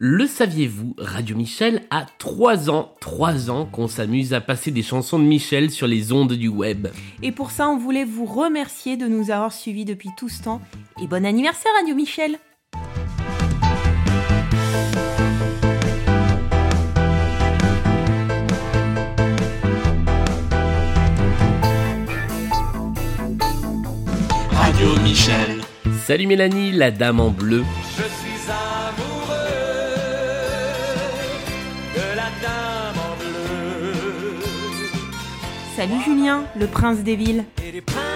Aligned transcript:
Le 0.00 0.28
saviez-vous, 0.28 0.94
Radio 0.96 1.34
Michel 1.34 1.82
a 1.90 2.06
3 2.18 2.70
ans, 2.70 2.94
3 3.00 3.50
ans 3.50 3.66
qu'on 3.66 3.88
s'amuse 3.88 4.32
à 4.32 4.40
passer 4.40 4.70
des 4.70 4.84
chansons 4.84 5.18
de 5.18 5.24
Michel 5.24 5.72
sur 5.72 5.88
les 5.88 6.12
ondes 6.12 6.34
du 6.34 6.46
web. 6.46 6.86
Et 7.20 7.32
pour 7.32 7.50
ça, 7.50 7.68
on 7.68 7.76
voulait 7.76 8.04
vous 8.04 8.24
remercier 8.24 8.96
de 8.96 9.08
nous 9.08 9.32
avoir 9.32 9.52
suivis 9.52 9.84
depuis 9.84 10.10
tout 10.16 10.28
ce 10.28 10.44
temps. 10.44 10.60
Et 11.02 11.08
bon 11.08 11.26
anniversaire 11.26 11.72
Radio 11.80 11.96
Michel 11.96 12.38
Radio 24.52 25.00
Michel. 25.02 25.60
Salut 26.06 26.28
Mélanie, 26.28 26.70
la 26.70 26.92
dame 26.92 27.18
en 27.18 27.30
bleu. 27.30 27.64
Je 27.98 28.07
la 32.18 32.30
dame 32.42 32.98
en 33.06 33.14
bleu. 33.20 34.42
Salut 35.76 36.00
Julien, 36.04 36.44
le 36.56 36.66
prince 36.66 36.98
des 36.98 37.14
villes. 37.14 37.44
Et 37.64 37.70
des 37.70 37.80
princes 37.80 38.07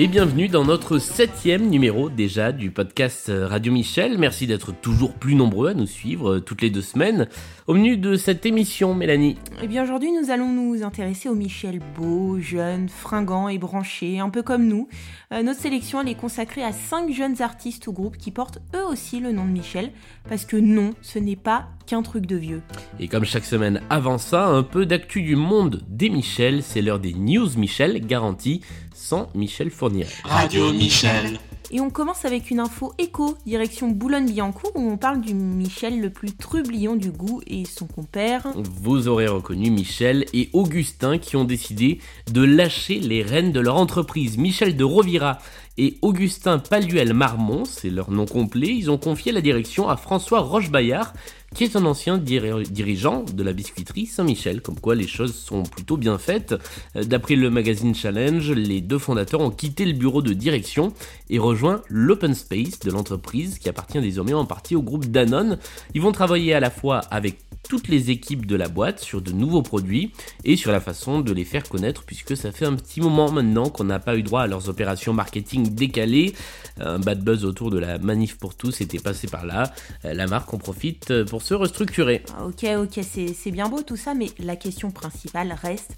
Et 0.00 0.06
bienvenue 0.06 0.46
dans 0.46 0.64
notre 0.64 1.00
septième 1.00 1.68
numéro 1.68 2.08
déjà 2.08 2.52
du 2.52 2.70
podcast 2.70 3.32
Radio 3.34 3.72
Michel. 3.72 4.16
Merci 4.16 4.46
d'être 4.46 4.70
toujours 4.70 5.12
plus 5.12 5.34
nombreux 5.34 5.70
à 5.70 5.74
nous 5.74 5.88
suivre 5.88 6.34
euh, 6.34 6.40
toutes 6.40 6.62
les 6.62 6.70
deux 6.70 6.82
semaines. 6.82 7.26
Au 7.66 7.74
menu 7.74 7.96
de 7.96 8.14
cette 8.14 8.46
émission, 8.46 8.94
Mélanie. 8.94 9.36
Eh 9.60 9.66
bien 9.66 9.82
aujourd'hui, 9.82 10.12
nous 10.12 10.30
allons 10.30 10.52
nous 10.52 10.84
intéresser 10.84 11.28
au 11.28 11.34
Michel 11.34 11.80
beau, 11.96 12.38
jeune, 12.38 12.88
fringant 12.88 13.48
et 13.48 13.58
branché, 13.58 14.20
un 14.20 14.30
peu 14.30 14.42
comme 14.42 14.68
nous. 14.68 14.86
Euh, 15.32 15.42
notre 15.42 15.58
sélection 15.58 16.00
elle 16.00 16.08
est 16.10 16.14
consacrée 16.14 16.62
à 16.62 16.70
cinq 16.70 17.12
jeunes 17.12 17.42
artistes 17.42 17.88
ou 17.88 17.92
groupes 17.92 18.18
qui 18.18 18.30
portent 18.30 18.60
eux 18.76 18.86
aussi 18.88 19.18
le 19.18 19.32
nom 19.32 19.46
de 19.46 19.50
Michel, 19.50 19.90
parce 20.28 20.44
que 20.44 20.56
non, 20.56 20.92
ce 21.02 21.18
n'est 21.18 21.34
pas 21.34 21.70
qu'un 21.86 22.02
truc 22.02 22.24
de 22.24 22.36
vieux. 22.36 22.62
Et 23.00 23.08
comme 23.08 23.24
chaque 23.24 23.44
semaine 23.44 23.80
avant 23.90 24.18
ça, 24.18 24.46
un 24.46 24.62
peu 24.62 24.86
d'actu 24.86 25.22
du 25.22 25.34
monde 25.34 25.82
des 25.88 26.08
Michel. 26.08 26.62
C'est 26.62 26.82
l'heure 26.82 27.00
des 27.00 27.14
News 27.14 27.58
Michel, 27.58 28.06
garantie 28.06 28.60
sans 28.94 29.28
Michel 29.34 29.70
Fournier. 29.70 29.87
Radio 30.24 30.72
Michel. 30.72 31.38
Et 31.70 31.80
on 31.80 31.90
commence 31.90 32.24
avec 32.24 32.50
une 32.50 32.60
info 32.60 32.94
écho, 32.98 33.36
direction 33.46 33.88
Boulogne-Billancourt, 33.88 34.72
où 34.74 34.90
on 34.90 34.96
parle 34.96 35.20
du 35.20 35.34
Michel 35.34 36.00
le 36.00 36.10
plus 36.10 36.34
trublion 36.34 36.96
du 36.96 37.10
goût 37.10 37.42
et 37.46 37.64
son 37.64 37.86
compère. 37.86 38.46
Vous 38.82 39.08
aurez 39.08 39.28
reconnu 39.28 39.70
Michel 39.70 40.24
et 40.32 40.48
Augustin 40.52 41.18
qui 41.18 41.36
ont 41.36 41.44
décidé 41.44 42.00
de 42.32 42.42
lâcher 42.42 43.00
les 43.00 43.22
rênes 43.22 43.52
de 43.52 43.60
leur 43.60 43.76
entreprise. 43.76 44.38
Michel 44.38 44.76
de 44.76 44.84
Rovira 44.84 45.38
et 45.76 45.98
Augustin 46.02 46.58
Paluel 46.58 47.12
Marmont, 47.12 47.64
c'est 47.64 47.90
leur 47.90 48.10
nom 48.10 48.26
complet, 48.26 48.68
ils 48.68 48.90
ont 48.90 48.98
confié 48.98 49.30
la 49.32 49.40
direction 49.40 49.88
à 49.88 49.96
François 49.96 50.40
Rochebaillard, 50.40 51.12
qui 51.54 51.64
est 51.64 51.76
un 51.76 51.84
ancien 51.86 52.18
diri- 52.18 52.68
dirigeant 52.70 53.22
de 53.24 53.42
la 53.42 53.52
biscuiterie 53.52 54.06
Saint-Michel, 54.06 54.60
comme 54.60 54.78
quoi 54.78 54.94
les 54.94 55.06
choses 55.08 55.34
sont 55.34 55.62
plutôt 55.62 55.96
bien 55.96 56.18
faites. 56.18 56.54
Euh, 56.94 57.04
D'après 57.04 57.36
le 57.36 57.50
magazine 57.50 57.94
Challenge, 57.94 58.50
les 58.52 58.80
deux 58.80 58.98
fondateurs 58.98 59.40
ont 59.40 59.50
quitté 59.50 59.84
le 59.84 59.94
bureau 59.94 60.22
de 60.22 60.32
direction 60.34 60.92
et 61.30 61.38
rejoint 61.38 61.82
l'open 61.88 62.34
space 62.34 62.78
de 62.80 62.90
l'entreprise 62.90 63.58
qui 63.58 63.68
appartient 63.68 64.00
désormais 64.00 64.34
en 64.34 64.44
partie 64.44 64.76
au 64.76 64.82
groupe 64.82 65.06
Danone. 65.06 65.58
Ils 65.94 66.02
vont 66.02 66.12
travailler 66.12 66.52
à 66.54 66.60
la 66.60 66.70
fois 66.70 66.98
avec 67.10 67.38
toutes 67.68 67.88
les 67.88 68.10
équipes 68.10 68.46
de 68.46 68.56
la 68.56 68.68
boîte 68.68 69.00
sur 69.00 69.20
de 69.20 69.30
nouveaux 69.32 69.62
produits 69.62 70.12
et 70.44 70.56
sur 70.56 70.70
la 70.70 70.80
façon 70.80 71.20
de 71.20 71.32
les 71.32 71.44
faire 71.44 71.68
connaître 71.68 72.02
puisque 72.04 72.34
ça 72.36 72.50
fait 72.52 72.64
un 72.64 72.74
petit 72.74 73.00
moment 73.00 73.30
maintenant 73.30 73.68
qu'on 73.68 73.84
n'a 73.84 73.98
pas 73.98 74.16
eu 74.16 74.22
droit 74.22 74.42
à 74.42 74.46
leurs 74.46 74.68
opérations 74.70 75.12
marketing 75.12 75.74
décalées. 75.74 76.34
Un 76.80 76.98
bad 76.98 77.22
buzz 77.22 77.44
autour 77.44 77.70
de 77.70 77.78
la 77.78 77.98
manif 77.98 78.38
pour 78.38 78.54
tous 78.54 78.80
était 78.80 79.00
passé 79.00 79.26
par 79.26 79.44
là. 79.44 79.72
Euh, 80.04 80.14
La 80.14 80.26
marque 80.26 80.54
en 80.54 80.58
profite 80.58 81.10
euh, 81.10 81.24
se 81.42 81.54
restructurer. 81.54 82.22
Ah, 82.36 82.46
Ok, 82.46 82.64
ok, 82.64 83.04
c'est 83.34 83.50
bien 83.50 83.68
beau 83.68 83.82
tout 83.82 83.96
ça, 83.96 84.14
mais 84.14 84.28
la 84.38 84.56
question 84.56 84.90
principale 84.90 85.52
reste 85.60 85.92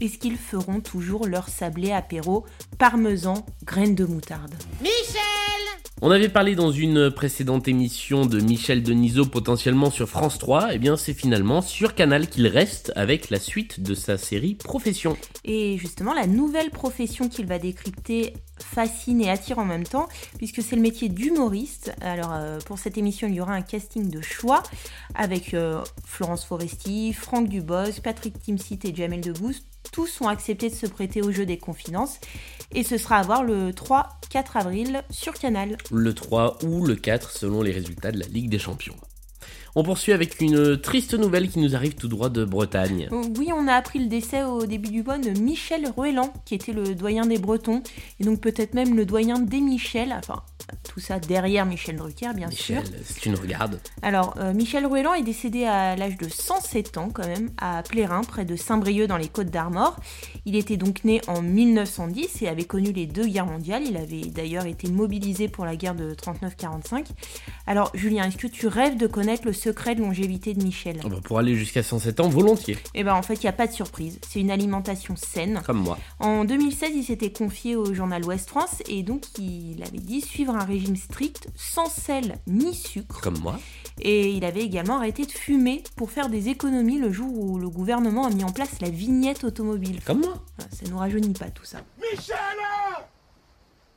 est-ce 0.00 0.18
qu'ils 0.18 0.36
feront 0.36 0.80
toujours 0.80 1.26
leur 1.26 1.48
sablé 1.48 1.90
apéro 1.90 2.44
parmesan 2.78 3.46
graines 3.64 3.94
de 3.94 4.04
moutarde 4.04 4.54
On 6.02 6.10
avait 6.10 6.28
parlé 6.28 6.54
dans 6.54 6.70
une 6.70 7.10
précédente 7.10 7.66
émission 7.66 8.26
de 8.26 8.38
Michel 8.40 8.82
Denisot 8.82 9.24
potentiellement 9.24 9.90
sur 9.90 10.06
France 10.06 10.38
3, 10.38 10.74
et 10.74 10.78
bien 10.78 10.98
c'est 10.98 11.14
finalement 11.14 11.62
sur 11.62 11.94
Canal 11.94 12.28
qu'il 12.28 12.46
reste 12.46 12.92
avec 12.94 13.30
la 13.30 13.40
suite 13.40 13.80
de 13.80 13.94
sa 13.94 14.18
série 14.18 14.56
Profession. 14.56 15.16
Et 15.44 15.78
justement, 15.78 16.12
la 16.12 16.26
nouvelle 16.26 16.70
profession 16.70 17.30
qu'il 17.30 17.46
va 17.46 17.58
décrypter 17.58 18.34
fascine 18.60 19.22
et 19.22 19.30
attire 19.30 19.58
en 19.58 19.64
même 19.64 19.84
temps, 19.84 20.08
puisque 20.36 20.62
c'est 20.62 20.76
le 20.76 20.82
métier 20.82 21.08
d'humoriste. 21.08 21.94
Alors, 22.02 22.32
euh, 22.34 22.58
pour 22.66 22.78
cette 22.78 22.98
émission, 22.98 23.28
il 23.28 23.34
y 23.34 23.40
aura 23.40 23.54
un 23.54 23.62
casting 23.62 24.10
de 24.10 24.20
choix 24.20 24.62
avec 25.14 25.54
euh, 25.54 25.82
Florence 26.04 26.44
Foresti, 26.44 27.14
Franck 27.14 27.48
Dubos, 27.48 28.00
Patrick 28.02 28.38
Timsit 28.42 28.80
et 28.84 28.94
Jamel 28.94 29.22
Debbouze. 29.22 29.62
Tous 29.92 30.20
ont 30.20 30.28
accepté 30.28 30.68
de 30.68 30.74
se 30.74 30.86
prêter 30.86 31.22
au 31.22 31.30
jeu 31.30 31.46
des 31.46 31.58
confidences. 31.58 32.18
Et 32.74 32.82
ce 32.82 32.98
sera 32.98 33.16
à 33.16 33.22
voir 33.22 33.44
le 33.44 33.70
3-4 33.70 34.04
avril 34.54 35.02
sur 35.10 35.34
Canal. 35.34 35.78
le 35.90 36.14
3 36.14 36.58
ou 36.64 36.84
le 36.84 36.96
4 36.96 37.30
selon 37.30 37.62
les 37.62 37.72
résultats 37.72 38.12
de 38.12 38.18
la 38.18 38.26
Ligue 38.26 38.50
des 38.50 38.58
Champions. 38.58 38.96
On 39.78 39.82
poursuit 39.82 40.12
avec 40.12 40.40
une 40.40 40.80
triste 40.80 41.12
nouvelle 41.12 41.50
qui 41.50 41.58
nous 41.58 41.76
arrive 41.76 41.96
tout 41.96 42.08
droit 42.08 42.30
de 42.30 42.46
Bretagne. 42.46 43.10
Oui, 43.12 43.50
on 43.54 43.68
a 43.68 43.74
appris 43.74 43.98
le 43.98 44.06
décès 44.06 44.42
au 44.42 44.64
début 44.64 44.88
du 44.88 45.02
mois 45.02 45.18
de 45.18 45.38
Michel 45.38 45.86
Ruellan, 45.94 46.32
qui 46.46 46.54
était 46.54 46.72
le 46.72 46.94
doyen 46.94 47.26
des 47.26 47.36
Bretons, 47.36 47.82
et 48.18 48.24
donc 48.24 48.40
peut-être 48.40 48.72
même 48.72 48.96
le 48.96 49.04
doyen 49.04 49.38
des 49.38 49.60
Michel, 49.60 50.14
enfin 50.16 50.42
tout 50.82 51.00
ça 51.00 51.18
derrière 51.18 51.66
Michel 51.66 51.96
Drucker, 51.96 52.32
bien 52.34 52.48
Michel, 52.48 52.84
sûr. 52.86 52.94
si 53.04 53.14
tu 53.20 53.30
nous 53.30 53.38
regardes. 53.40 53.80
Alors, 54.02 54.34
euh, 54.38 54.52
Michel 54.52 54.86
Ruellan 54.86 55.14
est 55.14 55.22
décédé 55.22 55.64
à 55.64 55.96
l'âge 55.96 56.16
de 56.16 56.28
107 56.28 56.96
ans 56.98 57.10
quand 57.12 57.26
même, 57.26 57.50
à 57.58 57.82
Plérin, 57.82 58.22
près 58.22 58.44
de 58.44 58.56
Saint-Brieuc 58.56 59.06
dans 59.06 59.16
les 59.16 59.28
Côtes 59.28 59.50
d'Armor. 59.50 59.96
Il 60.44 60.56
était 60.56 60.76
donc 60.76 61.04
né 61.04 61.20
en 61.28 61.42
1910 61.42 62.42
et 62.42 62.48
avait 62.48 62.64
connu 62.64 62.92
les 62.92 63.06
deux 63.06 63.26
guerres 63.26 63.46
mondiales. 63.46 63.82
Il 63.86 63.96
avait 63.96 64.22
d'ailleurs 64.22 64.66
été 64.66 64.88
mobilisé 64.90 65.48
pour 65.48 65.64
la 65.64 65.76
guerre 65.76 65.94
de 65.94 66.14
39-45. 66.14 67.06
Alors, 67.66 67.90
Julien, 67.94 68.24
est-ce 68.26 68.36
que 68.36 68.46
tu 68.46 68.66
rêves 68.66 68.96
de 68.96 69.06
connaître 69.06 69.44
le 69.46 69.52
secret 69.52 69.94
de 69.94 70.00
longévité 70.00 70.54
de 70.54 70.62
Michel? 70.62 71.00
Oh 71.04 71.08
bah, 71.08 71.16
pour 71.22 71.38
aller 71.38 71.54
jusqu'à 71.56 71.82
107 71.82 72.20
ans, 72.20 72.28
volontiers, 72.28 72.78
Eh 72.94 73.04
ben 73.04 73.14
en 73.14 73.22
fait, 73.22 73.34
il 73.34 73.42
n'y 73.42 73.48
a 73.48 73.52
pas 73.52 73.66
de 73.66 73.72
surprise. 73.72 74.18
C'est 74.28 74.40
une 74.40 74.50
alimentation 74.50 75.14
saine. 75.16 75.62
comme 75.66 75.78
moi. 75.80 75.98
En 76.20 76.44
2016, 76.44 76.90
il 76.94 77.04
s'était 77.04 77.32
confié 77.32 77.76
au 77.76 77.92
journal 77.94 78.24
Ouest 78.24 78.48
France 78.48 78.82
et 78.88 79.02
donc 79.02 79.24
il 79.38 79.82
avait 79.86 79.98
dit 79.98 80.20
suivre 80.20 80.55
un 80.56 80.64
régime 80.64 80.96
strict, 80.96 81.48
sans 81.54 81.88
sel 81.88 82.38
ni 82.46 82.74
sucre. 82.74 83.20
Comme 83.20 83.38
moi. 83.38 83.58
Et 84.00 84.30
il 84.30 84.44
avait 84.44 84.62
également 84.62 84.96
arrêté 84.96 85.24
de 85.24 85.32
fumer 85.32 85.82
pour 85.96 86.10
faire 86.10 86.28
des 86.28 86.48
économies 86.48 86.98
le 86.98 87.12
jour 87.12 87.32
où 87.38 87.58
le 87.58 87.68
gouvernement 87.68 88.26
a 88.26 88.30
mis 88.30 88.44
en 88.44 88.52
place 88.52 88.80
la 88.80 88.90
vignette 88.90 89.44
automobile. 89.44 90.00
Comme 90.04 90.20
moi. 90.20 90.34
Ça 90.70 90.88
nous 90.90 90.98
rajeunit 90.98 91.32
pas 91.32 91.50
tout 91.50 91.64
ça. 91.64 91.78
Michel 91.98 92.36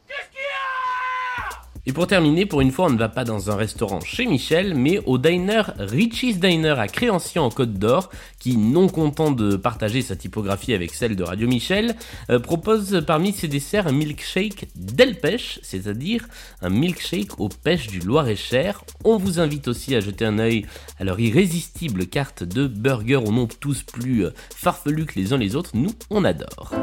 Qu'est-ce 0.08 0.30
qu'il 0.32 0.40
y 0.40 1.46
a 1.46 1.69
Et 1.86 1.94
pour 1.94 2.08
terminer, 2.08 2.46
pour 2.46 2.62
une 2.62 2.72
fois, 2.72 2.86
on 2.88 2.90
ne 2.90 2.98
va 2.98 3.10
pas 3.10 3.24
dans 3.24 3.50
un 3.50 3.56
restaurant 3.56 4.00
chez 4.02 4.26
Michel, 4.26 4.76
mais 4.76 5.00
au 5.06 5.18
diner 5.18 5.74
Richie's 5.78 6.40
Diner 6.40 6.76
à 6.78 6.88
Créanciers 6.88 7.42
en 7.42 7.50
Côte 7.50 7.74
d'Or, 7.74 8.10
qui, 8.40 8.58
non 8.58 8.88
content 8.88 9.32
de 9.32 9.56
partager 9.56 10.02
sa 10.02 10.16
typographie 10.16 10.74
avec 10.74 10.94
celle 10.94 11.16
de 11.16 11.24
Radio 11.24 11.48
Michel, 11.48 11.96
euh, 12.30 12.40
propose 12.40 13.04
parmi 13.06 13.32
ses 13.32 13.48
desserts 13.48 13.88
un 13.88 13.92
milkshake 13.92 14.68
d'Elpêche, 14.76 15.60
c'est-à-dire 15.64 16.28
un 16.62 16.70
milkshake 16.70 17.40
aux 17.40 17.50
pêches 17.50 17.88
du 17.88 18.00
Loir-et-Cher. 18.00 18.84
On 19.04 19.18
vous 19.18 19.40
invite 19.40 19.68
aussi 19.68 19.96
à 19.96 20.00
jeter 20.00 20.26
un 20.26 20.40
œil 20.40 20.66
à 21.00 21.04
leur 21.04 21.20
irrésistible 21.20 22.08
carte 22.08 22.44
de 22.44 22.68
burgers 22.68 23.16
aux 23.16 23.32
noms 23.32 23.48
tous 23.48 23.84
plus 23.84 24.26
euh, 24.26 24.34
farfelus 24.56 25.06
que 25.06 25.20
les 25.20 25.34
uns 25.34 25.38
les 25.38 25.56
autres. 25.56 25.72
Nous, 25.74 25.92
on 26.10 26.24
adore. 26.24 26.74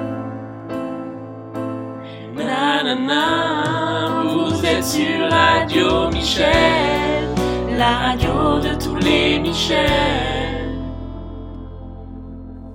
Vous 4.37 4.65
êtes 4.67 4.85
sur 4.85 5.31
Radio 5.31 6.11
Michel, 6.11 7.29
la 7.71 7.97
radio 7.97 8.61
de 8.61 8.79
tous 8.83 8.97
les 8.97 9.39
Michel. 9.39 9.87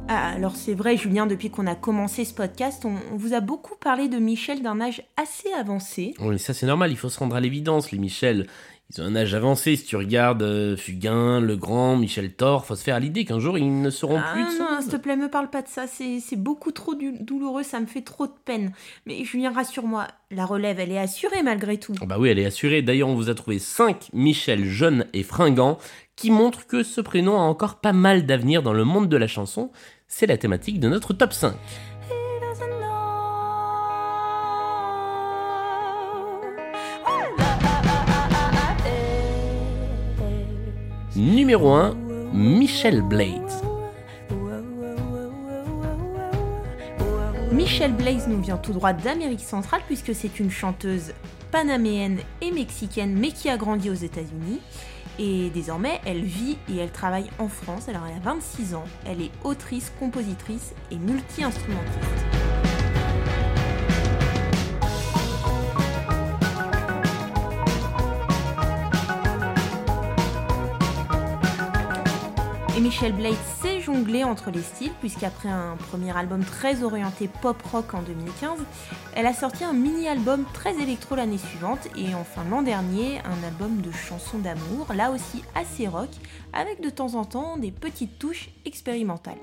Ah, 0.08 0.32
alors 0.36 0.56
c'est 0.56 0.74
vrai, 0.74 0.98
Julien, 0.98 1.28
depuis 1.28 1.52
qu'on 1.52 1.68
a 1.68 1.76
commencé 1.76 2.26
ce 2.26 2.34
podcast, 2.34 2.84
on, 2.84 2.96
on 3.14 3.18
vous 3.18 3.34
a 3.34 3.42
beaucoup 3.42 3.76
parlé 3.76 4.08
de 4.08 4.18
Michel 4.18 4.64
d'un 4.64 4.82
âge 4.82 5.04
assez 5.22 5.54
avancé. 5.54 6.16
Oui, 6.20 6.40
ça 6.40 6.54
c'est 6.54 6.66
normal, 6.66 6.92
il 6.92 6.98
faut 6.98 7.10
se 7.10 7.20
rendre 7.20 7.36
à 7.36 7.40
l'évidence. 7.40 7.92
Les 7.92 8.00
Michel, 8.00 8.48
ils 8.94 9.02
ont 9.02 9.06
un 9.06 9.16
âge 9.16 9.34
avancé. 9.34 9.76
Si 9.76 9.86
tu 9.86 9.96
regardes 9.96 10.44
euh, 10.44 10.76
Fugain, 10.76 11.40
Legrand, 11.40 11.96
Michel 11.98 12.34
Thor, 12.34 12.66
faut 12.66 12.76
se 12.76 12.84
faire 12.84 12.96
à 12.96 13.00
l'idée 13.00 13.26
qu'un 13.26 13.40
jour 13.40 13.58
ils 13.58 13.82
ne 13.82 13.90
seront 13.90 14.20
Ah 14.20 14.32
plus 14.34 14.44
de 14.44 14.60
non, 14.60 14.72
monde. 14.72 14.82
s'il 14.82 14.92
te 14.92 14.98
plaît, 14.98 15.16
me 15.16 15.30
parle 15.30 15.50
pas 15.50 15.62
de 15.62 15.68
ça, 15.68 15.86
c'est 15.88 16.36
beaucoup 16.36 16.72
trop 16.72 16.94
douloureux, 16.96 17.64
ça 17.64 17.80
me 17.80 17.86
fait 17.86 18.02
trop 18.02 18.28
de 18.28 18.34
peine. 18.46 18.72
Mais 19.06 19.24
Julien, 19.24 19.52
rassure-moi, 19.52 20.08
la 20.32 20.46
relève, 20.46 20.80
elle 20.80 20.92
est 20.92 20.98
assurée 21.00 21.44
malgré 21.44 21.78
tout. 21.78 21.94
Ah 22.02 22.06
Bah 22.06 22.18
oui, 22.20 22.30
elle 22.30 22.40
est 22.40 22.46
assurée. 22.46 22.82
D'ailleurs, 22.82 23.10
on 23.10 23.16
vous 23.16 23.30
a 23.30 23.36
trouvé 23.36 23.60
5 23.60 24.10
Michel 24.14 24.66
jeunes 24.66 25.06
et 25.14 25.24
fringants 25.24 25.78
qui 26.16 26.30
montrent 26.32 26.68
que 26.68 26.84
ce 26.84 27.02
prénom 27.02 27.36
a 27.36 27.44
encore 27.44 27.80
pas 27.82 27.94
mal 27.94 28.26
d'avenir 28.26 28.62
dans 28.64 28.74
le 28.74 28.84
monde 28.84 29.10
de 29.10 29.18
la 29.18 29.28
chanson. 29.28 29.72
C'est 30.08 30.28
la 30.28 30.38
thématique 30.38 30.80
de 30.80 30.90
notre 30.90 31.14
top 31.14 31.32
5. 31.34 31.54
Numéro 41.22 41.70
1, 41.70 41.94
Michelle 42.34 43.04
Blades. 43.04 43.52
Michelle 47.52 47.94
Blaze 47.94 48.28
nous 48.28 48.42
vient 48.42 48.58
tout 48.58 48.74
droit 48.74 48.92
d'Amérique 48.92 49.42
centrale 49.42 49.82
puisque 49.86 50.16
c'est 50.16 50.40
une 50.40 50.50
chanteuse 50.50 51.14
panaméenne 51.52 52.18
et 52.42 52.50
mexicaine 52.50 53.14
mais 53.14 53.30
qui 53.30 53.50
a 53.50 53.58
grandi 53.58 53.92
aux 53.92 53.94
États-Unis. 53.94 54.62
Et 55.20 55.52
désormais, 55.52 56.02
elle 56.08 56.24
vit 56.24 56.58
et 56.68 56.78
elle 56.78 56.92
travaille 56.92 57.30
en 57.38 57.50
France. 57.50 57.88
Alors 57.88 58.02
elle 58.10 58.18
a 58.18 58.34
26 58.34 58.74
ans. 58.74 58.86
Elle 59.06 59.22
est 59.22 59.32
autrice, 59.44 59.94
compositrice 60.00 60.74
et 60.90 60.96
multi-instrumentiste. 60.96 62.21
Michelle 72.92 73.14
Blade 73.14 73.36
s'est 73.62 73.80
jonglée 73.80 74.26
entre 74.26 74.52
les 74.52 74.62
styles, 74.62 74.92
puisqu'après 75.00 75.48
un 75.48 75.78
premier 75.78 76.12
album 76.14 76.44
très 76.44 76.84
orienté 76.84 77.30
pop-rock 77.42 77.94
en 77.94 78.02
2015, 78.02 78.60
elle 79.16 79.26
a 79.28 79.34
sorti 79.34 79.64
un 79.64 79.72
mini-album 79.72 80.44
très 80.54 80.74
électro 80.74 81.16
l'année 81.16 81.38
suivante, 81.38 81.88
et 81.96 82.14
enfin 82.16 82.42
l'an 82.50 82.62
dernier, 82.62 83.20
un 83.20 83.48
album 83.48 83.80
de 83.80 83.94
chansons 83.94 84.40
d'amour, 84.40 84.88
là 84.94 85.12
aussi 85.12 85.42
assez 85.56 85.88
rock, 85.88 86.10
avec 86.52 86.82
de 86.82 86.90
temps 86.90 87.16
en 87.16 87.24
temps 87.24 87.56
des 87.56 87.72
petites 87.72 88.20
touches 88.20 88.50
expérimentales. 88.66 89.40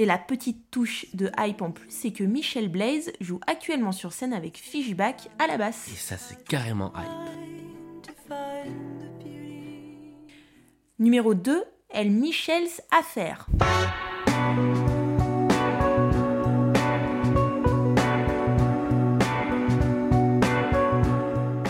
Et 0.00 0.06
la 0.06 0.16
petite 0.16 0.70
touche 0.70 1.04
de 1.12 1.30
hype 1.38 1.60
en 1.60 1.72
plus, 1.72 1.90
c'est 1.90 2.10
que 2.10 2.24
Michelle 2.24 2.70
Blaze 2.70 3.12
joue 3.20 3.38
actuellement 3.46 3.92
sur 3.92 4.14
scène 4.14 4.32
avec 4.32 4.56
Fishback 4.56 5.28
à 5.38 5.46
la 5.46 5.58
basse. 5.58 5.88
Et 5.92 5.96
ça, 5.96 6.16
c'est 6.16 6.42
carrément 6.42 6.90
hype. 6.96 8.32
Numéro 10.98 11.34
2, 11.34 11.64
Elle 11.90 12.12
Michelle's 12.12 12.80
Affaire. 12.90 13.46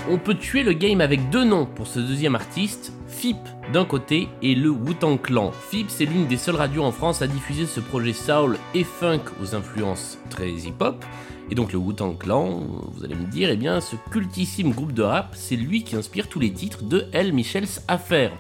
On 0.09 0.19
peut 0.19 0.37
tuer 0.37 0.63
le 0.63 0.73
game 0.73 1.01
avec 1.01 1.31
deux 1.31 1.43
noms 1.43 1.67
pour 1.67 1.89
ce 1.89 1.99
deuxième 1.99 2.37
artiste, 2.37 2.93
FIP 3.21 3.37
d'un 3.75 3.85
côté 3.85 4.29
et 4.41 4.55
le 4.55 4.71
Wu-Tang 4.71 5.21
Clan. 5.21 5.53
FIP, 5.53 5.91
c'est 5.91 6.07
l'une 6.07 6.27
des 6.27 6.39
seules 6.39 6.57
radios 6.57 6.85
en 6.85 6.91
France 6.91 7.21
à 7.21 7.27
diffuser 7.27 7.67
ce 7.67 7.79
projet 7.79 8.15
soul 8.15 8.57
et 8.75 8.83
funk 8.83 9.21
aux 9.43 9.55
influences 9.55 10.17
très 10.31 10.51
hip-hop. 10.51 11.05
Et 11.51 11.55
donc 11.55 11.75
le 11.75 11.79
Wu-Tang 11.79 12.17
Clan, 12.17 12.63
vous 12.95 13.05
allez 13.05 13.15
me 13.15 13.31
dire, 13.31 13.51
eh 13.51 13.59
bien 13.59 13.83
ce 13.83 13.97
cultissime 14.11 14.73
groupe 14.73 14.95
de 14.95 15.03
rap, 15.03 15.35
c'est 15.37 15.57
lui 15.57 15.85
qui 15.85 15.97
inspire 15.97 16.29
tous 16.29 16.41
les 16.41 16.51
titres 16.51 16.83
de 16.83 17.09
L. 17.13 17.35
Michel's 17.35 17.85
Affaire. 17.89 18.33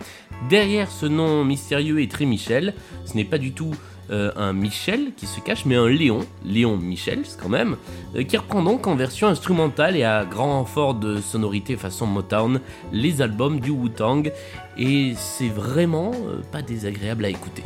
Derrière 0.48 0.90
ce 0.90 1.04
nom 1.04 1.44
mystérieux 1.44 2.00
et 2.00 2.08
très 2.08 2.24
Michel, 2.24 2.72
ce 3.04 3.16
n'est 3.16 3.26
pas 3.26 3.36
du 3.36 3.52
tout 3.52 3.74
euh, 4.10 4.32
un 4.36 4.52
Michel 4.52 5.12
qui 5.16 5.26
se 5.26 5.40
cache, 5.40 5.64
mais 5.66 5.76
un 5.76 5.88
Léon, 5.88 6.20
Léon 6.44 6.76
Michel 6.76 7.22
quand 7.40 7.48
même, 7.48 7.76
euh, 8.16 8.24
qui 8.24 8.36
reprend 8.36 8.62
donc 8.62 8.86
en 8.86 8.96
version 8.96 9.28
instrumentale 9.28 9.96
et 9.96 10.02
à 10.02 10.24
grand 10.24 10.58
renfort 10.58 10.94
de 10.94 11.20
sonorité 11.20 11.76
façon 11.76 12.06
Motown 12.06 12.60
les 12.92 13.22
albums 13.22 13.60
du 13.60 13.70
Wu-Tang, 13.70 14.32
et 14.76 15.12
c'est 15.16 15.48
vraiment 15.48 16.12
euh, 16.12 16.40
pas 16.50 16.62
désagréable 16.62 17.24
à 17.24 17.28
écouter. 17.28 17.62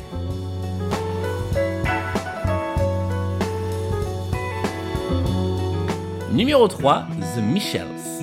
Numéro 6.32 6.66
3, 6.66 7.06
The 7.36 7.40
Michels. 7.40 8.13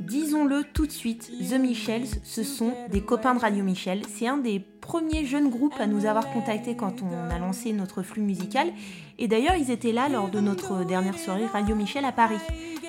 Disons-le 0.00 0.62
tout 0.72 0.86
de 0.86 0.92
suite, 0.92 1.32
The 1.50 1.58
Michels, 1.58 2.06
ce 2.22 2.44
sont 2.44 2.72
des 2.90 3.00
copains 3.00 3.34
de 3.34 3.40
Radio 3.40 3.64
Michel. 3.64 4.02
C'est 4.08 4.28
un 4.28 4.36
des 4.36 4.60
premiers 4.60 5.24
jeunes 5.24 5.50
groupes 5.50 5.74
à 5.80 5.88
nous 5.88 6.06
avoir 6.06 6.30
contactés 6.32 6.76
quand 6.76 7.02
on 7.02 7.30
a 7.30 7.38
lancé 7.40 7.72
notre 7.72 8.02
flux 8.02 8.22
musical. 8.22 8.72
Et 9.18 9.26
d'ailleurs, 9.26 9.56
ils 9.56 9.72
étaient 9.72 9.92
là 9.92 10.08
lors 10.08 10.28
de 10.28 10.38
notre 10.38 10.84
dernière 10.84 11.18
soirée 11.18 11.46
Radio 11.46 11.74
Michel 11.74 12.04
à 12.04 12.12
Paris. 12.12 12.38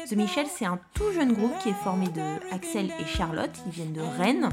The 0.07 0.15
Michel, 0.15 0.45
c'est 0.47 0.65
un 0.65 0.79
tout 0.93 1.11
jeune 1.13 1.33
groupe 1.33 1.57
qui 1.63 1.69
est 1.69 1.83
formé 1.83 2.05
de 2.07 2.21
Axel 2.53 2.91
et 2.99 3.05
Charlotte. 3.05 3.51
Ils 3.65 3.71
viennent 3.71 3.93
de 3.93 4.01
Rennes. 4.01 4.49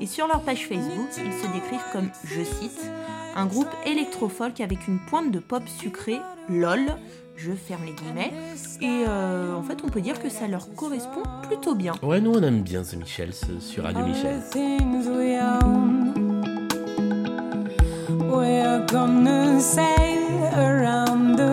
Et 0.00 0.06
sur 0.06 0.26
leur 0.26 0.42
page 0.42 0.66
Facebook, 0.66 1.08
ils 1.18 1.32
se 1.32 1.52
décrivent 1.52 1.92
comme, 1.92 2.10
je 2.24 2.42
cite, 2.42 2.90
un 3.36 3.46
groupe 3.46 3.70
électro-folk 3.86 4.60
avec 4.60 4.88
une 4.88 4.98
pointe 4.98 5.30
de 5.30 5.38
pop 5.38 5.62
sucré, 5.68 6.18
lol, 6.48 6.80
je 7.36 7.52
ferme 7.52 7.84
les 7.86 7.92
guillemets. 7.92 8.32
Et 8.80 9.04
euh, 9.06 9.54
en 9.54 9.62
fait, 9.62 9.78
on 9.84 9.88
peut 9.88 10.00
dire 10.00 10.20
que 10.20 10.28
ça 10.28 10.46
leur 10.48 10.72
correspond 10.74 11.22
plutôt 11.48 11.74
bien. 11.74 11.94
Ouais, 12.02 12.20
nous 12.20 12.32
on 12.32 12.42
aime 12.42 12.62
bien 12.62 12.82
The 12.82 12.94
Michels 12.94 13.30
euh, 13.50 13.60
sur 13.60 13.84
Radio 13.84 14.04
Michel. 14.06 14.40
The 14.40 14.52
things 14.52 15.06
we 15.08 15.38
own. 15.40 16.12
We're 18.30 18.84
gonna 18.86 19.60
sail 19.60 20.44
around 20.54 21.36
the 21.36 21.51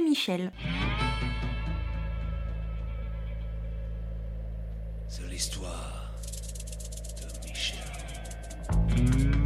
Michel. 0.00 0.50
C'est 5.08 5.28
l'histoire 5.28 6.12
de 7.20 7.48
Michel. 7.48 7.78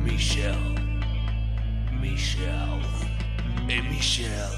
Michel. 0.04 0.54
Michel. 2.00 2.82
Et 3.68 3.82
Michel. 3.82 4.48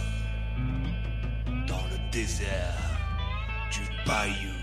Dans 1.67 1.85
le 1.91 2.11
désert 2.13 2.77
du 3.73 3.81
bayou. 4.07 4.60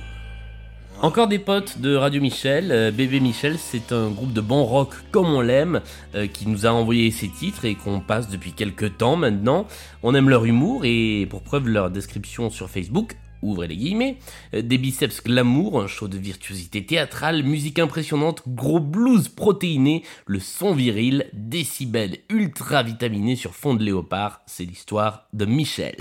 Encore 1.04 1.27
des 1.27 1.38
potes 1.38 1.77
de 1.80 1.96
Radio 1.96 2.20
Michel. 2.20 2.72
Euh, 2.72 2.89
Bébé 2.89 3.20
Michel, 3.20 3.60
c'est 3.60 3.92
un 3.92 4.10
groupe 4.10 4.34
de 4.34 4.42
bon 4.42 4.63
rock 4.63 4.96
comme 5.12 5.27
on 5.27 5.42
l'aime, 5.42 5.82
euh, 6.16 6.25
qui 6.25 6.48
nous 6.48 6.66
a 6.66 6.70
envoyé 6.70 7.12
ses 7.12 7.30
titres 7.30 7.66
et 7.66 7.75
qu'on 7.75 8.00
passe 8.00 8.30
depuis 8.30 8.51
quelques 8.51 8.98
temps 8.98 9.16
maintenant. 9.16 9.68
On 10.01 10.16
aime 10.16 10.27
leur 10.27 10.46
humour 10.46 10.86
et 10.86 11.27
pour 11.30 11.44
preuve 11.44 11.68
leur 11.68 11.92
description 11.92 12.50
sur 12.50 12.72
Facebook, 12.72 13.16
ouvrez 13.44 13.68
les 13.68 13.77
guillemets, 13.77 14.18
euh, 14.56 14.63
des 14.63 14.80
biceps 14.80 15.24
glamour, 15.24 15.80
un 15.80 15.88
show 15.88 16.08
de 16.08 16.18
virtuosité 16.18 16.84
théâtrale, 16.84 17.44
musique 17.44 17.77
impressionnante, 17.77 18.42
gros 18.48 18.80
blues 18.80 19.30
protéiné, 19.30 20.04
le 20.25 20.39
son 20.39 20.74
viril, 20.74 21.27
décibels 21.32 22.18
ultra 22.30 22.82
vitaminés 22.82 23.36
sur 23.36 23.54
fond 23.54 23.75
de 23.75 23.84
léopard, 23.84 24.42
c'est 24.48 24.66
l'histoire 24.66 25.27
de 25.32 25.46
Michel. 25.46 25.96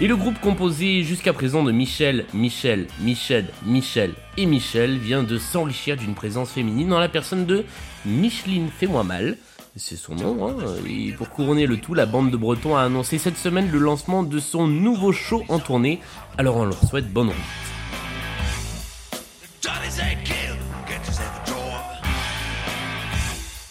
Et 0.00 0.06
le 0.06 0.14
groupe 0.14 0.38
composé 0.40 1.02
jusqu'à 1.02 1.32
présent 1.32 1.64
de 1.64 1.72
Michel, 1.72 2.26
Michel, 2.32 2.86
Michel, 3.00 3.46
Michel 3.66 4.14
et 4.36 4.46
Michel 4.46 4.96
vient 4.96 5.24
de 5.24 5.38
s'enrichir 5.38 5.96
d'une 5.96 6.14
présence 6.14 6.52
féminine 6.52 6.90
dans 6.90 7.00
la 7.00 7.08
personne 7.08 7.46
de 7.46 7.64
Micheline 8.06 8.68
Fais-moi 8.68 9.02
mal. 9.02 9.36
C'est 9.74 9.96
son 9.96 10.14
nom, 10.14 10.48
hein. 10.48 10.54
Et 10.88 11.10
pour 11.12 11.30
couronner 11.30 11.66
le 11.66 11.78
tout, 11.78 11.94
la 11.94 12.06
bande 12.06 12.30
de 12.30 12.36
Bretons 12.36 12.76
a 12.76 12.82
annoncé 12.82 13.18
cette 13.18 13.36
semaine 13.36 13.70
le 13.72 13.78
lancement 13.80 14.22
de 14.22 14.38
son 14.38 14.68
nouveau 14.68 15.10
show 15.10 15.42
en 15.48 15.58
tournée. 15.58 15.98
Alors 16.36 16.58
on 16.58 16.64
leur 16.64 16.80
souhaite 16.84 17.12
bonne 17.12 17.28
route. 17.28 17.36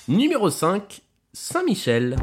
Numéro 0.09 0.49
5, 0.49 1.01
Saint-Michel. 1.31 2.17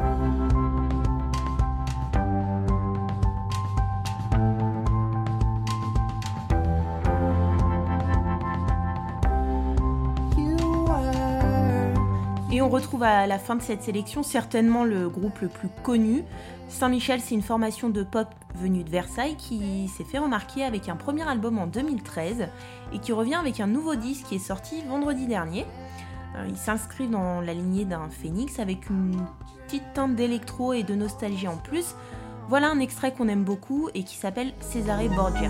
On 12.65 12.69
retrouve 12.69 13.03
à 13.03 13.27
la 13.27 13.37
fin 13.37 13.55
de 13.55 13.61
cette 13.61 13.83
sélection 13.83 14.23
certainement 14.23 14.83
le 14.83 15.07
groupe 15.07 15.39
le 15.41 15.49
plus 15.49 15.69
connu. 15.83 16.23
Saint-Michel, 16.67 17.21
c'est 17.21 17.35
une 17.35 17.43
formation 17.43 17.89
de 17.89 18.01
pop 18.01 18.27
venue 18.55 18.83
de 18.83 18.89
Versailles 18.89 19.35
qui 19.37 19.87
s'est 19.87 20.03
fait 20.03 20.17
remarquer 20.17 20.63
avec 20.63 20.89
un 20.89 20.95
premier 20.95 21.27
album 21.27 21.59
en 21.59 21.67
2013 21.67 22.47
et 22.91 22.97
qui 22.97 23.11
revient 23.11 23.35
avec 23.35 23.59
un 23.59 23.67
nouveau 23.67 23.93
disque 23.93 24.25
qui 24.25 24.35
est 24.35 24.39
sorti 24.39 24.81
vendredi 24.89 25.27
dernier. 25.27 25.67
Euh, 26.37 26.45
Il 26.49 26.57
s'inscrit 26.57 27.07
dans 27.07 27.39
la 27.39 27.53
lignée 27.53 27.85
d'un 27.85 28.09
phénix 28.09 28.57
avec 28.57 28.89
une 28.89 29.15
petite 29.67 29.93
teinte 29.93 30.15
d'électro 30.15 30.73
et 30.73 30.81
de 30.81 30.95
nostalgie 30.95 31.47
en 31.47 31.57
plus. 31.57 31.93
Voilà 32.49 32.71
un 32.71 32.79
extrait 32.79 33.13
qu'on 33.13 33.27
aime 33.27 33.43
beaucoup 33.43 33.89
et 33.93 34.03
qui 34.03 34.15
s'appelle 34.15 34.53
Cesare 34.59 35.07
Borgia. 35.15 35.49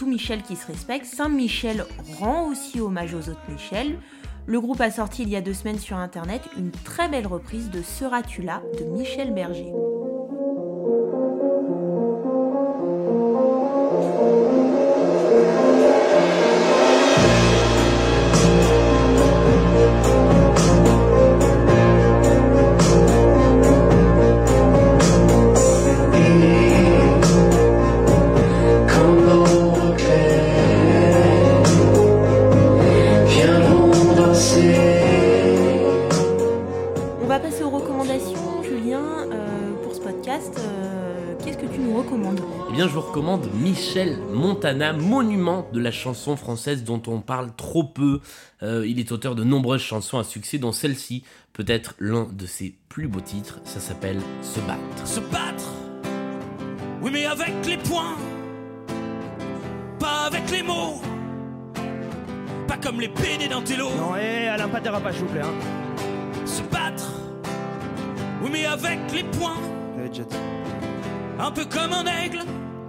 Tout 0.00 0.06
Michel 0.06 0.40
qui 0.40 0.56
se 0.56 0.66
respecte, 0.66 1.04
Saint-Michel 1.04 1.84
rend 2.18 2.48
aussi 2.48 2.80
hommage 2.80 3.12
aux 3.12 3.28
autres 3.28 3.50
Michel. 3.50 3.98
Le 4.46 4.58
groupe 4.58 4.80
a 4.80 4.90
sorti 4.90 5.24
il 5.24 5.28
y 5.28 5.36
a 5.36 5.42
deux 5.42 5.52
semaines 5.52 5.78
sur 5.78 5.98
internet 5.98 6.40
une 6.56 6.70
très 6.70 7.06
belle 7.10 7.26
reprise 7.26 7.68
de 7.68 7.82
Seras-tu 7.82 8.40
là 8.40 8.62
de 8.78 8.84
Michel 8.84 9.34
Berger. 9.34 9.74
Podcast, 40.30 40.58
euh, 40.58 41.34
qu'est-ce 41.44 41.58
que 41.58 41.66
tu 41.66 41.80
nous 41.80 41.96
recommandes? 41.96 42.40
Eh 42.70 42.72
bien, 42.72 42.86
je 42.86 42.94
vous 42.94 43.00
recommande 43.00 43.48
Michel 43.54 44.18
Montana, 44.32 44.92
monument 44.92 45.66
de 45.72 45.80
la 45.80 45.90
chanson 45.90 46.36
française 46.36 46.84
dont 46.84 47.02
on 47.06 47.20
parle 47.20 47.54
trop 47.56 47.84
peu. 47.84 48.20
Euh, 48.62 48.86
il 48.86 49.00
est 49.00 49.10
auteur 49.12 49.34
de 49.34 49.44
nombreuses 49.44 49.80
chansons 49.80 50.18
à 50.18 50.24
succès, 50.24 50.58
dont 50.58 50.72
celle-ci, 50.72 51.24
peut-être 51.52 51.94
l'un 51.98 52.28
de 52.32 52.46
ses 52.46 52.74
plus 52.88 53.08
beaux 53.08 53.20
titres. 53.20 53.60
Ça 53.64 53.80
s'appelle 53.80 54.20
Se 54.42 54.60
battre. 54.60 55.06
Se 55.06 55.20
battre, 55.20 55.72
oui 57.02 57.10
mais 57.12 57.26
avec 57.26 57.66
les 57.66 57.78
poings, 57.78 58.16
pas 59.98 60.26
avec 60.26 60.48
les 60.50 60.62
mots, 60.62 61.00
pas 62.68 62.76
comme 62.76 63.00
les 63.00 63.08
PD 63.08 63.48
d'un 63.48 63.62
télo. 63.62 63.88
Non, 63.96 64.16
hé, 64.16 64.48
Alain, 64.48 64.68
pas 64.68 64.78
de 64.78 64.84
dérapage, 64.84 65.14
s'il 65.14 65.24
vous 65.24 65.32
plaît. 65.32 65.42
Hein. 65.42 66.46
Se 66.46 66.62
battre, 66.62 67.10
oui 68.42 68.50
mais 68.52 68.66
avec 68.66 68.98
les 69.12 69.24
poings, 69.24 69.58
déjà 70.10 70.24
dit. 70.24 70.36
un 71.38 71.50
peu 71.50 71.64
comme 71.64 71.92
un 71.92 72.04
aigle, 72.22 72.40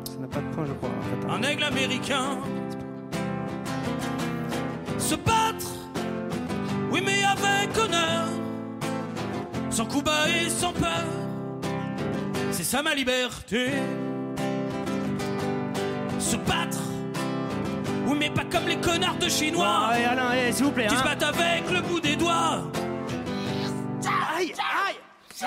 Ça 0.06 0.20
n'a 0.20 0.28
pas 0.28 0.40
de 0.42 0.56
point, 0.56 0.66
je 0.66 0.74
crois. 0.74 0.90
En 0.90 1.02
fait, 1.02 1.34
un 1.34 1.50
aigle 1.50 1.64
américain. 1.64 2.38
Se 4.98 5.16
battre, 5.16 5.66
oui 6.92 7.02
mais 7.06 7.24
avec 7.24 7.78
honneur, 7.78 8.28
sans 9.70 9.86
coup 9.86 10.02
bas 10.02 10.28
et 10.30 10.50
sans 10.50 10.72
peur. 10.74 11.04
C'est 12.52 12.64
ça 12.64 12.82
ma 12.84 12.94
liberté. 12.96 13.72
Se 16.20 16.36
battre, 16.38 16.78
oui 18.08 18.16
mais 18.20 18.30
pas 18.30 18.44
comme 18.46 18.68
les 18.68 18.78
connards 18.78 19.18
de 19.18 19.28
chinois. 19.28 19.90
Ah, 19.92 20.12
Alain, 20.12 20.52
s'il 20.52 20.66
vous 20.66 20.72
plaît. 20.72 20.88
Qui 20.88 20.96
se 20.96 21.02
Hein. 21.02 21.04
battent 21.04 21.24
avec 21.24 21.70
le 21.72 21.82
bout 21.82 22.00
des 22.00 22.16
doigts. 22.16 22.62
Aïe, 24.38 24.54
aïe 24.88 24.96
hé 25.42 25.46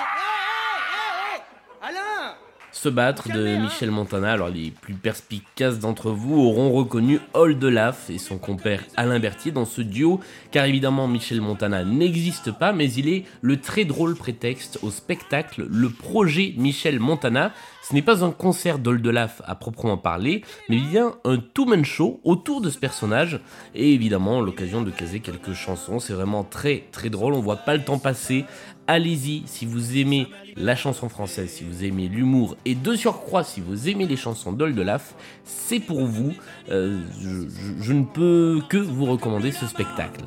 Alain 1.87 2.33
Se 2.71 2.89
battre 2.89 3.31
de 3.31 3.57
Michel 3.57 3.91
Montana. 3.91 4.31
Alors, 4.31 4.49
les 4.49 4.71
plus 4.71 4.95
perspicaces 4.95 5.77
d'entre 5.77 6.09
vous 6.09 6.41
auront 6.41 6.71
reconnu 6.71 7.19
de 7.35 7.67
Laf 7.67 8.09
et 8.09 8.17
son 8.17 8.39
compère 8.39 8.81
Alain 8.97 9.19
Berthier 9.19 9.51
dans 9.51 9.65
ce 9.65 9.81
duo, 9.81 10.19
car 10.49 10.65
évidemment, 10.65 11.07
Michel 11.07 11.41
Montana 11.41 11.83
n'existe 11.83 12.51
pas, 12.51 12.73
mais 12.73 12.91
il 12.91 13.07
est 13.07 13.25
le 13.41 13.61
très 13.61 13.85
drôle 13.85 14.15
prétexte 14.15 14.79
au 14.81 14.89
spectacle, 14.89 15.67
le 15.69 15.89
projet 15.91 16.55
Michel 16.57 16.99
Montana. 16.99 17.51
Ce 17.87 17.93
n'est 17.93 18.01
pas 18.01 18.25
un 18.25 18.31
concert 18.31 18.79
de 18.79 19.09
Laf 19.11 19.43
à 19.45 19.53
proprement 19.53 19.97
parler, 19.97 20.43
mais 20.67 20.79
bien 20.79 21.13
un 21.23 21.37
two-man 21.37 21.85
show 21.85 22.19
autour 22.23 22.61
de 22.61 22.71
ce 22.71 22.79
personnage, 22.79 23.39
et 23.75 23.93
évidemment, 23.93 24.41
l'occasion 24.41 24.81
de 24.81 24.89
caser 24.89 25.19
quelques 25.19 25.53
chansons. 25.53 25.99
C'est 25.99 26.13
vraiment 26.13 26.43
très 26.43 26.85
très 26.91 27.11
drôle, 27.11 27.35
on 27.35 27.41
voit 27.41 27.57
pas 27.57 27.75
le 27.75 27.83
temps 27.83 27.99
passer. 27.99 28.43
Allez-y 28.87 29.43
si 29.47 29.65
vous 29.65 29.97
aimez 29.97 30.27
la 30.55 30.75
chanson 30.75 31.09
française, 31.09 31.49
si 31.49 31.63
vous 31.63 31.83
aimez 31.83 32.07
l'humour 32.07 32.55
et 32.65 32.75
de 32.75 32.95
surcroît 32.95 33.43
si 33.43 33.59
vous 33.59 33.89
aimez 33.89 34.05
les 34.05 34.15
chansons 34.15 34.51
d'Old 34.51 34.77
Laf, 34.77 35.15
c'est 35.43 35.79
pour 35.79 36.05
vous. 36.05 36.33
Euh, 36.69 37.01
je, 37.19 37.49
je- 37.49 37.81
je 37.83 37.93
ne 37.93 38.05
peux 38.05 38.61
que 38.69 38.77
vous 38.77 39.05
recommander 39.05 39.51
ce 39.51 39.65
spectacle. 39.65 40.21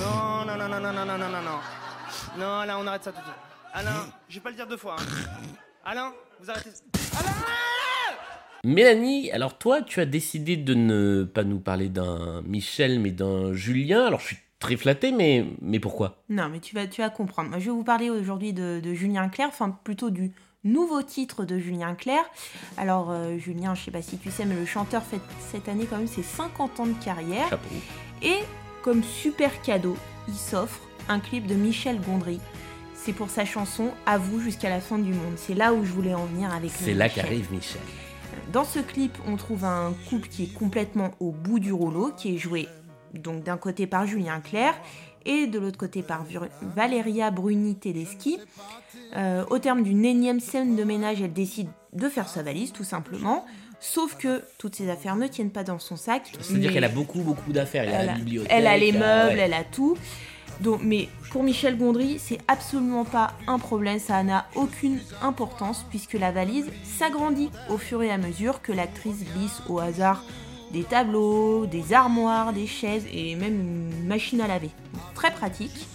Non, 0.00 0.44
non, 0.46 0.56
non, 0.58 0.68
non, 0.68 0.80
non, 0.80 0.92
non, 0.92 1.06
non, 1.06 1.18
non, 1.18 1.28
non, 1.30 1.42
non. 1.42 1.58
Non, 2.38 2.58
Alain, 2.60 2.76
on 2.78 2.86
arrête 2.86 3.04
ça 3.04 3.12
tout 3.12 3.18
de 3.20 3.24
suite. 3.24 3.36
Alain, 3.72 4.06
je 4.28 4.34
vais 4.34 4.40
pas 4.40 4.50
le 4.50 4.56
dire 4.56 4.66
deux 4.66 4.76
fois. 4.76 4.96
hein. 4.98 5.04
Alain, 5.84 6.12
vous 6.42 6.50
arrêtez. 6.50 6.70
Alain 7.18 7.30
Mélanie, 8.64 9.30
alors 9.32 9.58
toi, 9.58 9.82
tu 9.82 10.00
as 10.00 10.06
décidé 10.06 10.56
de 10.56 10.74
ne 10.74 11.24
pas 11.24 11.42
nous 11.42 11.58
parler 11.58 11.88
d'un 11.88 12.42
Michel 12.42 13.00
mais 13.00 13.10
d'un 13.10 13.52
Julien. 13.54 14.06
Alors 14.06 14.20
je 14.20 14.26
suis 14.26 14.36
très 14.62 14.76
flatté, 14.76 15.12
mais, 15.12 15.44
mais 15.60 15.80
pourquoi? 15.80 16.22
Non, 16.28 16.48
mais 16.48 16.60
tu 16.60 16.74
vas, 16.74 16.86
tu 16.86 17.02
vas 17.02 17.10
comprendre. 17.10 17.50
Moi, 17.50 17.58
je 17.58 17.66
vais 17.66 17.72
vous 17.72 17.84
parler 17.84 18.08
aujourd'hui 18.08 18.52
de, 18.52 18.80
de 18.82 18.94
Julien 18.94 19.28
Clerc, 19.28 19.48
enfin 19.48 19.76
plutôt 19.84 20.08
du 20.08 20.32
nouveau 20.64 21.02
titre 21.02 21.44
de 21.44 21.58
Julien 21.58 21.94
Clerc. 21.94 22.24
Alors, 22.76 23.10
euh, 23.10 23.36
Julien, 23.38 23.74
je 23.74 23.82
sais 23.82 23.90
pas 23.90 24.02
si 24.02 24.18
tu 24.18 24.30
sais, 24.30 24.44
mais 24.44 24.54
le 24.54 24.64
chanteur 24.64 25.02
fête 25.02 25.20
cette 25.50 25.68
année 25.68 25.86
quand 25.90 25.98
même 25.98 26.06
ses 26.06 26.22
50 26.22 26.80
ans 26.80 26.86
de 26.86 27.04
carrière. 27.04 27.48
Chapeau. 27.50 27.68
Et 28.22 28.38
comme 28.82 29.02
super 29.02 29.60
cadeau, 29.62 29.96
il 30.28 30.34
s'offre 30.34 30.80
un 31.08 31.18
clip 31.18 31.46
de 31.46 31.54
Michel 31.54 32.00
Gondry. 32.00 32.38
C'est 32.94 33.12
pour 33.12 33.30
sa 33.30 33.44
chanson 33.44 33.90
À 34.06 34.16
vous 34.16 34.40
jusqu'à 34.40 34.70
la 34.70 34.80
fin 34.80 34.98
du 34.98 35.12
monde. 35.12 35.34
C'est 35.34 35.54
là 35.54 35.74
où 35.74 35.84
je 35.84 35.90
voulais 35.90 36.14
en 36.14 36.26
venir 36.26 36.54
avec 36.54 36.70
C'est 36.70 36.94
là 36.94 37.08
qu'arrive 37.08 37.50
Michel. 37.50 37.82
Dans 38.52 38.64
ce 38.64 38.78
clip, 38.78 39.18
on 39.26 39.36
trouve 39.36 39.64
un 39.64 39.92
couple 40.08 40.28
qui 40.28 40.44
est 40.44 40.54
complètement 40.54 41.10
au 41.18 41.32
bout 41.32 41.58
du 41.58 41.72
rouleau, 41.72 42.12
qui 42.16 42.36
est 42.36 42.38
joué 42.38 42.68
donc 43.14 43.42
d'un 43.44 43.56
côté 43.56 43.86
par 43.86 44.06
Julien 44.06 44.40
Clerc 44.40 44.74
et 45.24 45.46
de 45.46 45.58
l'autre 45.58 45.78
côté 45.78 46.02
par 46.02 46.24
Valeria 46.62 47.30
Bruni 47.30 47.76
Tedeschi. 47.76 48.38
Euh, 49.16 49.44
au 49.50 49.58
terme 49.58 49.82
d'une 49.82 50.04
énième 50.04 50.40
scène 50.40 50.74
de 50.76 50.84
ménage, 50.84 51.20
elle 51.22 51.32
décide 51.32 51.68
de 51.92 52.08
faire 52.08 52.28
sa 52.28 52.42
valise, 52.42 52.72
tout 52.72 52.84
simplement. 52.84 53.44
Sauf 53.78 54.16
que 54.16 54.42
toutes 54.58 54.76
ses 54.76 54.88
affaires 54.90 55.16
ne 55.16 55.26
tiennent 55.26 55.50
pas 55.50 55.64
dans 55.64 55.78
son 55.78 55.96
sac. 55.96 56.32
C'est-à-dire 56.40 56.68
mais- 56.68 56.74
qu'elle 56.74 56.84
a 56.84 56.88
beaucoup, 56.88 57.20
beaucoup 57.20 57.52
d'affaires. 57.52 57.84
Elle, 57.84 57.94
a 57.94 58.00
elle 58.00 58.06
la 58.06 58.12
a, 58.12 58.16
bibliothèque. 58.16 58.52
elle 58.52 58.66
a 58.66 58.78
les 58.78 58.92
meubles, 58.92 59.34
ouais. 59.36 59.40
elle 59.40 59.54
a 59.54 59.64
tout. 59.64 59.96
Donc, 60.60 60.80
mais 60.84 61.08
pour 61.30 61.42
Michel 61.42 61.76
Gondry, 61.76 62.18
c'est 62.18 62.38
absolument 62.46 63.04
pas 63.04 63.32
un 63.48 63.58
problème, 63.58 63.98
ça 63.98 64.22
n'a 64.22 64.46
aucune 64.54 65.00
importance 65.20 65.84
puisque 65.90 66.12
la 66.12 66.30
valise 66.30 66.66
s'agrandit 66.84 67.50
au 67.68 67.78
fur 67.78 68.02
et 68.02 68.10
à 68.10 68.18
mesure 68.18 68.62
que 68.62 68.70
l'actrice 68.70 69.24
glisse 69.34 69.60
au 69.68 69.80
hasard 69.80 70.22
des 70.72 70.84
tableaux, 70.84 71.66
des 71.66 71.92
armoires, 71.92 72.52
des 72.52 72.66
chaises 72.66 73.04
et 73.12 73.34
même 73.36 73.60
une 73.60 74.06
machine 74.06 74.40
à 74.40 74.46
laver. 74.48 74.70
Très 75.14 75.30
pratique. 75.32 75.86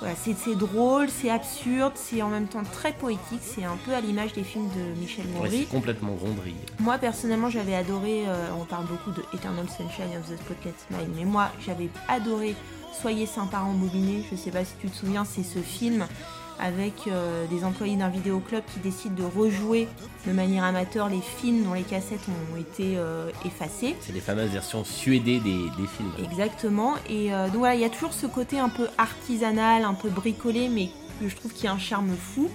Voilà, 0.00 0.14
c'est 0.14 0.54
drôle, 0.56 1.08
c'est 1.08 1.28
absurde, 1.28 1.94
c'est 1.96 2.22
en 2.22 2.28
même 2.28 2.46
temps 2.46 2.62
très 2.72 2.92
poétique, 2.92 3.40
c'est 3.42 3.64
un 3.64 3.76
peu 3.84 3.92
à 3.92 4.00
l'image 4.00 4.32
des 4.32 4.44
films 4.44 4.68
de 4.68 5.00
Michel 5.00 5.24
Ouais, 5.26 5.32
Gondry. 5.40 5.58
c'est 5.58 5.74
complètement 5.74 6.12
Gondry. 6.12 6.54
Moi 6.78 6.98
personnellement 6.98 7.50
j'avais 7.50 7.74
adoré, 7.74 8.22
euh, 8.28 8.46
on 8.60 8.64
parle 8.64 8.86
beaucoup 8.86 9.10
de 9.10 9.24
Eternal 9.34 9.66
Sunshine 9.68 10.16
of 10.16 10.30
the 10.30 10.38
Spotless 10.40 10.86
Mind, 10.92 11.10
mais 11.16 11.24
moi 11.24 11.48
j'avais 11.66 11.88
adoré 12.06 12.54
Soyez 13.02 13.26
sympa 13.26 13.58
en 13.60 13.74
bobiné, 13.74 14.24
je 14.30 14.34
sais 14.36 14.50
pas 14.50 14.64
si 14.64 14.72
tu 14.80 14.88
te 14.88 14.96
souviens, 14.96 15.24
c'est 15.24 15.42
ce 15.44 15.58
film 15.60 16.06
avec 16.60 17.06
euh, 17.06 17.46
des 17.46 17.64
employés 17.64 17.96
d'un 17.96 18.08
vidéoclub 18.08 18.62
qui 18.72 18.80
décident 18.80 19.14
de 19.14 19.24
rejouer 19.24 19.88
de 20.26 20.32
manière 20.32 20.64
amateur 20.64 21.08
les 21.08 21.20
films 21.20 21.64
dont 21.64 21.74
les 21.74 21.82
cassettes 21.82 22.26
ont 22.52 22.56
été 22.56 22.94
euh, 22.96 23.30
effacées. 23.44 23.96
C'est 24.00 24.12
les 24.12 24.20
fameuses 24.20 24.50
versions 24.50 24.84
suédées 24.84 25.40
des, 25.40 25.64
des 25.78 25.86
films. 25.86 26.12
Exactement. 26.22 26.94
Et 27.08 27.32
euh, 27.32 27.46
donc 27.46 27.58
voilà, 27.58 27.74
il 27.74 27.80
y 27.80 27.84
a 27.84 27.90
toujours 27.90 28.12
ce 28.12 28.26
côté 28.26 28.58
un 28.58 28.68
peu 28.68 28.88
artisanal, 28.98 29.84
un 29.84 29.94
peu 29.94 30.08
bricolé, 30.08 30.68
mais 30.68 30.90
que 31.20 31.28
je 31.28 31.36
trouve 31.36 31.52
qui 31.52 31.66
a 31.66 31.72
un 31.72 31.78
charme 31.78 32.14
fou. 32.16 32.48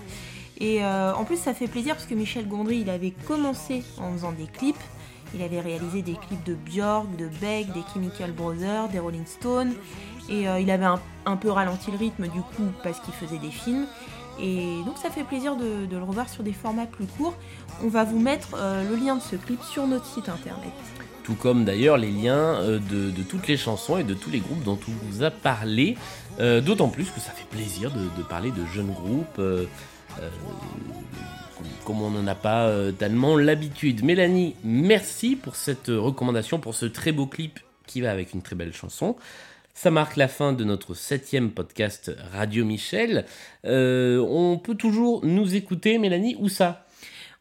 Et 0.59 0.85
en 0.85 1.25
plus, 1.25 1.35
ça 1.35 1.53
fait 1.53 1.67
plaisir 1.67 1.95
parce 1.95 2.05
que 2.05 2.13
Michel 2.13 2.47
Gondry, 2.47 2.77
il 2.77 2.89
avait 2.89 3.11
commencé 3.11 3.83
en 3.97 4.13
faisant 4.13 4.31
des 4.31 4.45
clips. 4.45 4.77
Il 5.35 5.41
avait 5.41 5.59
réalisé 5.59 6.01
des 6.03 6.13
clips 6.13 6.43
de 6.45 6.53
Björk, 6.53 7.15
de 7.17 7.27
Beck, 7.27 7.73
des 7.73 7.81
Chemical 7.91 8.31
Brothers, 8.31 8.87
des 8.89 8.99
Rolling 8.99 9.25
Stones. 9.25 9.73
Et 10.29 10.47
euh, 10.47 10.59
il 10.59 10.71
avait 10.71 10.85
un, 11.25 11.37
peu 11.37 11.49
ralenti 11.49 11.91
le 11.91 11.97
rythme 11.97 12.27
du 12.27 12.41
coup 12.41 12.67
parce 12.83 12.99
qu'il 12.99 13.13
faisait 13.13 13.39
des 13.39 13.51
films. 13.51 13.85
Et 14.39 14.79
donc 14.85 14.97
ça 14.97 15.09
fait 15.09 15.23
plaisir 15.23 15.55
de, 15.55 15.87
le 15.89 16.03
revoir 16.03 16.29
sur 16.29 16.43
des 16.43 16.53
formats 16.53 16.85
plus 16.85 17.05
courts. 17.05 17.35
On 17.83 17.87
va 17.87 18.03
vous 18.03 18.19
mettre 18.19 18.55
euh, 18.55 18.89
le 18.89 18.95
lien 18.95 19.15
de 19.15 19.21
ce 19.21 19.35
clip 19.35 19.61
sur 19.63 19.85
notre 19.85 20.05
site 20.05 20.29
internet. 20.29 20.71
Tout 21.23 21.35
comme 21.35 21.65
d'ailleurs 21.65 21.97
les 21.97 22.11
liens 22.11 22.55
euh, 22.61 22.79
de, 22.79 23.23
toutes 23.23 23.47
les 23.47 23.57
chansons 23.57 23.97
et 23.97 24.03
de 24.03 24.13
tous 24.13 24.29
les 24.29 24.39
groupes 24.39 24.63
dont 24.63 24.79
on 24.87 25.05
vous 25.05 25.23
a 25.23 25.31
parlé. 25.31 25.97
D'autant 26.39 26.87
plus 26.87 27.11
que 27.11 27.19
ça 27.19 27.29
fait 27.29 27.45
plaisir 27.47 27.91
de, 27.91 28.23
parler 28.23 28.49
de 28.49 28.65
jeunes 28.65 28.91
groupes. 28.91 29.39
comme 31.85 32.01
on 32.01 32.09
n'en 32.09 32.25
a 32.25 32.33
pas 32.33 32.71
tellement 32.97 33.37
l'habitude. 33.37 34.03
Mélanie, 34.03 34.55
merci 34.63 35.35
pour 35.35 35.55
cette 35.55 35.89
recommandation, 35.89 36.57
pour 36.57 36.73
ce 36.73 36.87
très 36.87 37.11
beau 37.11 37.27
clip 37.27 37.59
qui 37.85 38.01
va 38.01 38.09
avec 38.09 38.33
une 38.33 38.41
très 38.41 38.55
belle 38.55 38.73
chanson. 38.73 39.15
Ça 39.73 39.89
marque 39.91 40.15
la 40.17 40.27
fin 40.27 40.53
de 40.53 40.63
notre 40.63 40.93
septième 40.93 41.49
podcast 41.51 42.11
Radio 42.31 42.63
Michel. 42.63 43.25
Euh, 43.65 44.19
on 44.19 44.57
peut 44.59 44.75
toujours 44.75 45.25
nous 45.25 45.55
écouter, 45.55 45.97
Mélanie, 45.97 46.35
où 46.39 46.47
ça? 46.47 46.85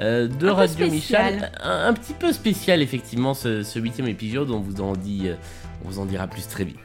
euh, 0.00 0.28
de 0.28 0.48
Un 0.48 0.54
Radio. 0.54 0.90
Michel. 0.90 1.50
Un, 1.62 1.88
un 1.88 1.92
petit 1.92 2.12
peu 2.12 2.32
spécial 2.32 2.82
effectivement 2.82 3.34
ce 3.34 3.62
ce 3.62 3.78
huitième 3.78 4.08
épisode. 4.08 4.50
On 4.50 4.60
vous 4.60 4.80
en 4.80 4.94
dit, 4.94 5.28
euh, 5.28 5.34
on 5.84 5.88
vous 5.88 5.98
en 5.98 6.06
dira 6.06 6.26
plus 6.26 6.46
très 6.46 6.64
vite. 6.64 6.76